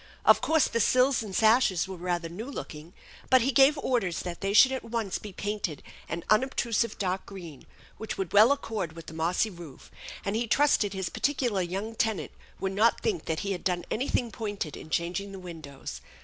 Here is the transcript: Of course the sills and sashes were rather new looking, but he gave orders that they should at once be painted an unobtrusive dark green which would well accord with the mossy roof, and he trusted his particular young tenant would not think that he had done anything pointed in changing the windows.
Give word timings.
Of 0.25 0.41
course 0.41 0.67
the 0.67 0.79
sills 0.79 1.21
and 1.21 1.35
sashes 1.35 1.87
were 1.87 1.95
rather 1.95 2.27
new 2.27 2.49
looking, 2.49 2.93
but 3.29 3.41
he 3.43 3.51
gave 3.51 3.77
orders 3.77 4.21
that 4.21 4.41
they 4.41 4.51
should 4.51 4.71
at 4.71 4.83
once 4.83 5.19
be 5.19 5.31
painted 5.31 5.83
an 6.09 6.23
unobtrusive 6.27 6.97
dark 6.97 7.27
green 7.27 7.67
which 7.97 8.17
would 8.17 8.33
well 8.33 8.51
accord 8.51 8.93
with 8.93 9.05
the 9.05 9.13
mossy 9.13 9.51
roof, 9.51 9.91
and 10.25 10.35
he 10.35 10.47
trusted 10.47 10.93
his 10.93 11.09
particular 11.09 11.61
young 11.61 11.93
tenant 11.93 12.31
would 12.59 12.71
not 12.73 13.01
think 13.01 13.25
that 13.25 13.41
he 13.41 13.51
had 13.51 13.63
done 13.63 13.85
anything 13.91 14.31
pointed 14.31 14.75
in 14.75 14.89
changing 14.89 15.33
the 15.33 15.37
windows. 15.37 16.01